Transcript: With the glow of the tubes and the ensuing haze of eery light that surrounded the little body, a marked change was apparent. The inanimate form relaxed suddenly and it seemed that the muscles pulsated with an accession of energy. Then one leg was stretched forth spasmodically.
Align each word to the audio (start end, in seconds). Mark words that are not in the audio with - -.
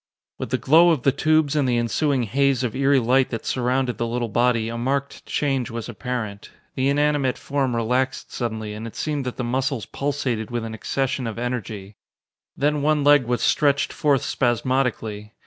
With 0.39 0.49
the 0.49 0.57
glow 0.57 0.89
of 0.89 1.03
the 1.03 1.11
tubes 1.11 1.55
and 1.55 1.69
the 1.69 1.77
ensuing 1.77 2.23
haze 2.23 2.63
of 2.63 2.73
eery 2.75 2.97
light 2.99 3.29
that 3.29 3.45
surrounded 3.45 3.99
the 3.99 4.07
little 4.07 4.29
body, 4.29 4.67
a 4.67 4.75
marked 4.75 5.27
change 5.27 5.69
was 5.69 5.87
apparent. 5.87 6.49
The 6.73 6.89
inanimate 6.89 7.37
form 7.37 7.75
relaxed 7.75 8.33
suddenly 8.33 8.73
and 8.73 8.87
it 8.87 8.95
seemed 8.95 9.27
that 9.27 9.37
the 9.37 9.43
muscles 9.43 9.85
pulsated 9.85 10.49
with 10.49 10.65
an 10.65 10.73
accession 10.73 11.27
of 11.27 11.37
energy. 11.37 11.97
Then 12.57 12.81
one 12.81 13.03
leg 13.03 13.25
was 13.25 13.41
stretched 13.43 13.93
forth 13.93 14.23
spasmodically. 14.23 15.33